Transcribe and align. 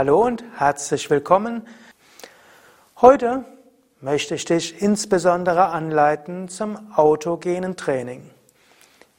Hallo 0.00 0.24
und 0.24 0.42
herzlich 0.56 1.10
willkommen. 1.10 1.66
Heute 3.02 3.44
möchte 4.00 4.34
ich 4.34 4.46
dich 4.46 4.80
insbesondere 4.80 5.66
anleiten 5.66 6.48
zum 6.48 6.90
autogenen 6.96 7.76
Training. 7.76 8.30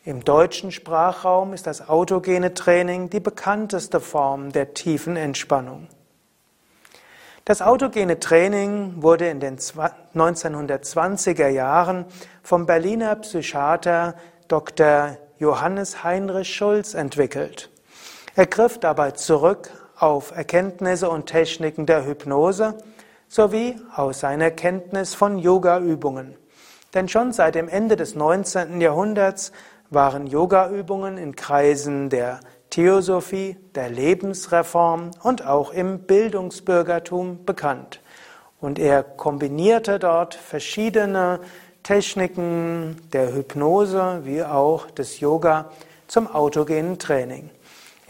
Im 0.05 0.25
deutschen 0.25 0.71
Sprachraum 0.71 1.53
ist 1.53 1.67
das 1.67 1.87
autogene 1.87 2.55
Training 2.55 3.11
die 3.11 3.19
bekannteste 3.19 3.99
Form 3.99 4.51
der 4.53 4.73
tiefen 4.73 5.17
Entspannung. 5.17 5.87
Das 7.45 7.61
autogene 7.61 8.19
Training 8.19 9.03
wurde 9.03 9.27
in 9.27 9.39
den 9.39 9.59
1920er 9.59 11.49
Jahren 11.49 12.05
vom 12.41 12.65
Berliner 12.65 13.17
Psychiater 13.17 14.15
Dr. 14.47 15.15
Johannes 15.37 16.03
Heinrich 16.03 16.51
Schulz 16.51 16.95
entwickelt. 16.95 17.69
Er 18.35 18.47
griff 18.47 18.79
dabei 18.79 19.11
zurück 19.11 19.69
auf 20.01 20.35
Erkenntnisse 20.35 21.09
und 21.09 21.27
Techniken 21.27 21.85
der 21.85 22.05
Hypnose 22.05 22.75
sowie 23.27 23.75
aus 23.95 24.21
seiner 24.21 24.49
Kenntnis 24.49 25.13
von 25.13 25.37
Yoga-Übungen. 25.37 26.35
Denn 26.95 27.07
schon 27.07 27.31
seit 27.31 27.55
dem 27.55 27.69
Ende 27.69 27.95
des 27.95 28.15
19. 28.15 28.81
Jahrhunderts 28.81 29.51
waren 29.91 30.25
Yoga-Übungen 30.25 31.17
in 31.17 31.35
Kreisen 31.35 32.09
der 32.09 32.39
Theosophie, 32.71 33.57
der 33.75 33.89
Lebensreform 33.89 35.11
und 35.21 35.45
auch 35.45 35.71
im 35.71 35.99
Bildungsbürgertum 35.99 37.45
bekannt. 37.45 38.01
Und 38.59 38.79
er 38.79 39.03
kombinierte 39.03 39.99
dort 39.99 40.33
verschiedene 40.33 41.41
Techniken 41.83 42.97
der 43.13 43.33
Hypnose 43.33 44.21
wie 44.23 44.43
auch 44.43 44.89
des 44.89 45.19
Yoga 45.19 45.71
zum 46.07 46.27
autogenen 46.27 46.97
Training. 46.97 47.51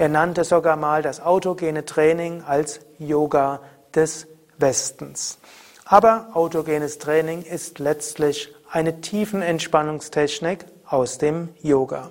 Er 0.02 0.10
nannte 0.10 0.44
sogar 0.46 0.78
mal 0.78 1.04
das 1.04 1.22
autogene 1.22 1.86
Training 1.86 2.41
als 2.41 2.80
Yoga 2.98 3.60
des 3.94 4.26
Westens. 4.58 5.38
Aber 5.85 6.30
autogenes 6.34 6.98
Training 6.98 7.43
ist 7.43 7.77
letztlich 7.77 8.52
eine 8.71 9.02
Tiefenentspannungstechnik 9.02 10.66
aus 10.88 11.20
dem 11.20 11.49
Yoga. 11.62 12.10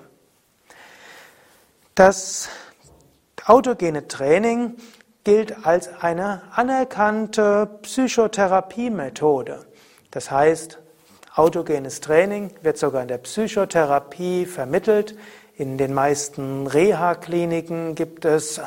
Das 1.97 2.48
autogene 3.44 4.06
Training 4.06 4.77
gilt 5.25 5.66
als 5.66 5.88
eine 5.92 6.42
anerkannte 6.52 7.80
Psychotherapiemethode. 7.82 9.66
Das 10.12 10.30
heißt, 10.30 10.78
autogenes 11.34 12.00
Training 12.00 12.52
wird 12.62 12.78
sogar 12.78 13.02
in 13.02 13.08
der 13.08 13.19
Psychotherapie 13.19 14.47
vermittelt. 14.47 15.16
In 15.61 15.77
den 15.77 15.92
meisten 15.92 16.66
Reha-Kliniken 16.66 17.94
gibt 17.94 18.25
es 18.25 18.62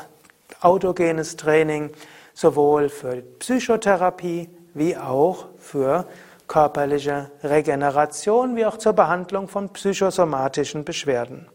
autogenes 0.60 1.34
Training, 1.34 1.90
sowohl 2.34 2.88
für 2.88 3.16
Psychotherapie 3.40 4.48
wie 4.74 4.96
auch 4.96 5.46
für 5.58 6.06
körperliche 6.46 7.32
Regeneration, 7.42 8.54
wie 8.54 8.64
auch 8.64 8.76
zur 8.76 8.92
Behandlung 8.92 9.48
von 9.48 9.70
psychosomatischen 9.70 10.84
Beschwerden. 10.84 11.48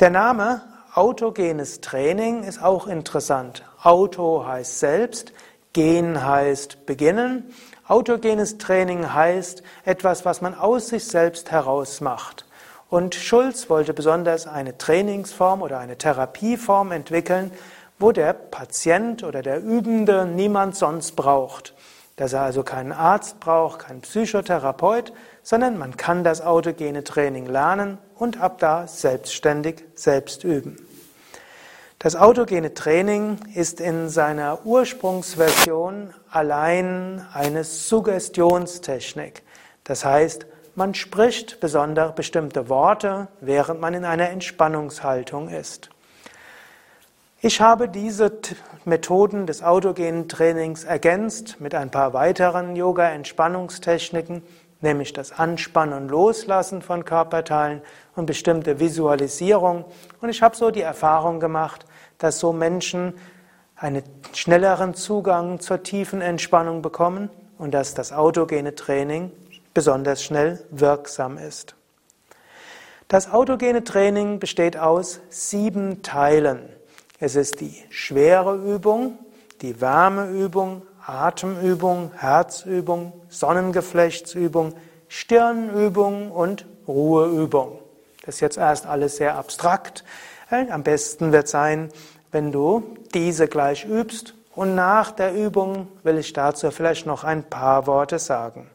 Der 0.00 0.08
Name 0.08 0.62
autogenes 0.94 1.82
Training 1.82 2.44
ist 2.44 2.62
auch 2.62 2.86
interessant. 2.86 3.62
Auto 3.82 4.46
heißt 4.46 4.78
selbst, 4.78 5.34
gen 5.74 6.24
heißt 6.24 6.86
beginnen. 6.86 7.52
Autogenes 7.86 8.56
Training 8.56 9.12
heißt 9.12 9.62
etwas, 9.84 10.24
was 10.24 10.40
man 10.40 10.54
aus 10.54 10.88
sich 10.88 11.04
selbst 11.04 11.50
heraus 11.50 12.00
macht. 12.00 12.46
Und 12.92 13.14
Schulz 13.14 13.70
wollte 13.70 13.94
besonders 13.94 14.46
eine 14.46 14.76
Trainingsform 14.76 15.62
oder 15.62 15.78
eine 15.78 15.96
Therapieform 15.96 16.92
entwickeln, 16.92 17.50
wo 17.98 18.12
der 18.12 18.34
Patient 18.34 19.24
oder 19.24 19.40
der 19.40 19.62
Übende 19.62 20.26
niemand 20.26 20.76
sonst 20.76 21.12
braucht. 21.12 21.72
Dass 22.16 22.34
er 22.34 22.42
also 22.42 22.62
keinen 22.62 22.92
Arzt 22.92 23.40
braucht, 23.40 23.78
keinen 23.78 24.02
Psychotherapeut, 24.02 25.14
sondern 25.42 25.78
man 25.78 25.96
kann 25.96 26.22
das 26.22 26.42
autogene 26.42 27.02
Training 27.02 27.46
lernen 27.46 27.96
und 28.14 28.42
ab 28.42 28.58
da 28.58 28.86
selbstständig 28.86 29.84
selbst 29.94 30.44
üben. 30.44 30.76
Das 31.98 32.14
autogene 32.14 32.74
Training 32.74 33.38
ist 33.54 33.80
in 33.80 34.10
seiner 34.10 34.66
Ursprungsversion 34.66 36.12
allein 36.30 37.26
eine 37.32 37.64
Suggestionstechnik. 37.64 39.44
Das 39.82 40.04
heißt, 40.04 40.44
man 40.74 40.94
spricht 40.94 41.60
besondere 41.60 42.12
bestimmte 42.12 42.68
Worte, 42.68 43.28
während 43.40 43.80
man 43.80 43.94
in 43.94 44.04
einer 44.04 44.30
Entspannungshaltung 44.30 45.48
ist. 45.48 45.90
Ich 47.40 47.60
habe 47.60 47.88
diese 47.88 48.32
Methoden 48.84 49.46
des 49.46 49.62
autogenen 49.62 50.28
Trainings 50.28 50.84
ergänzt 50.84 51.60
mit 51.60 51.74
ein 51.74 51.90
paar 51.90 52.12
weiteren 52.12 52.76
Yoga-Entspannungstechniken, 52.76 54.42
nämlich 54.80 55.12
das 55.12 55.32
Anspannen 55.32 56.04
und 56.04 56.08
Loslassen 56.08 56.82
von 56.82 57.04
Körperteilen 57.04 57.82
und 58.14 58.26
bestimmte 58.26 58.78
Visualisierung. 58.78 59.84
Und 60.20 60.28
ich 60.28 60.40
habe 60.40 60.54
so 60.54 60.70
die 60.70 60.82
Erfahrung 60.82 61.40
gemacht, 61.40 61.84
dass 62.18 62.38
so 62.38 62.52
Menschen 62.52 63.14
einen 63.74 64.04
schnelleren 64.32 64.94
Zugang 64.94 65.58
zur 65.58 65.82
tiefen 65.82 66.20
Entspannung 66.20 66.80
bekommen 66.80 67.28
und 67.58 67.74
dass 67.74 67.94
das 67.94 68.12
autogene 68.12 68.76
Training 68.76 69.32
besonders 69.74 70.22
schnell 70.22 70.64
wirksam 70.70 71.38
ist. 71.38 71.74
Das 73.08 73.30
autogene 73.30 73.84
Training 73.84 74.38
besteht 74.38 74.76
aus 74.76 75.20
sieben 75.28 76.02
Teilen. 76.02 76.68
Es 77.20 77.36
ist 77.36 77.60
die 77.60 77.82
schwere 77.90 78.56
Übung, 78.56 79.18
die 79.60 79.80
Wärmeübung, 79.80 80.82
Atemübung, 81.04 82.12
Herzübung, 82.16 83.12
Sonnengeflechtsübung, 83.28 84.74
Stirnübung 85.08 86.30
und 86.30 86.66
Ruheübung. 86.88 87.78
Das 88.24 88.36
ist 88.36 88.40
jetzt 88.40 88.56
erst 88.56 88.86
alles 88.86 89.16
sehr 89.16 89.36
abstrakt. 89.36 90.04
Am 90.48 90.82
besten 90.82 91.32
wird 91.32 91.48
sein, 91.48 91.90
wenn 92.30 92.52
du 92.52 92.96
diese 93.14 93.46
gleich 93.46 93.84
übst 93.84 94.34
und 94.54 94.74
nach 94.74 95.10
der 95.10 95.34
Übung 95.34 95.88
will 96.02 96.18
ich 96.18 96.32
dazu 96.32 96.70
vielleicht 96.70 97.06
noch 97.06 97.24
ein 97.24 97.44
paar 97.44 97.86
Worte 97.86 98.18
sagen. 98.18 98.70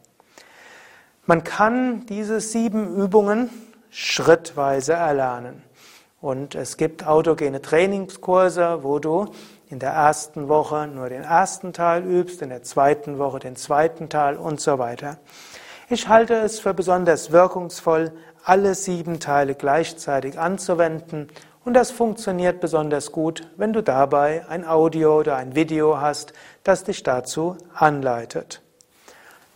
Man 1.28 1.44
kann 1.44 2.06
diese 2.06 2.40
sieben 2.40 2.96
Übungen 2.96 3.50
schrittweise 3.90 4.94
erlernen. 4.94 5.62
Und 6.22 6.54
es 6.54 6.78
gibt 6.78 7.06
autogene 7.06 7.60
Trainingskurse, 7.60 8.82
wo 8.82 8.98
du 8.98 9.26
in 9.68 9.78
der 9.78 9.90
ersten 9.90 10.48
Woche 10.48 10.86
nur 10.86 11.10
den 11.10 11.24
ersten 11.24 11.74
Teil 11.74 12.02
übst, 12.02 12.40
in 12.40 12.48
der 12.48 12.62
zweiten 12.62 13.18
Woche 13.18 13.40
den 13.40 13.56
zweiten 13.56 14.08
Teil 14.08 14.38
und 14.38 14.58
so 14.58 14.78
weiter. 14.78 15.18
Ich 15.90 16.08
halte 16.08 16.32
es 16.32 16.60
für 16.60 16.72
besonders 16.72 17.30
wirkungsvoll, 17.30 18.10
alle 18.42 18.74
sieben 18.74 19.20
Teile 19.20 19.54
gleichzeitig 19.54 20.38
anzuwenden 20.38 21.28
und 21.62 21.74
das 21.74 21.90
funktioniert 21.90 22.58
besonders 22.62 23.12
gut, 23.12 23.50
wenn 23.58 23.74
du 23.74 23.82
dabei 23.82 24.46
ein 24.48 24.66
Audio 24.66 25.18
oder 25.18 25.36
ein 25.36 25.54
Video 25.54 26.00
hast, 26.00 26.32
das 26.64 26.84
dich 26.84 27.02
dazu 27.02 27.58
anleitet. 27.74 28.62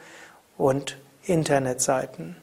und 0.58 0.98
Internetseiten. 1.26 2.38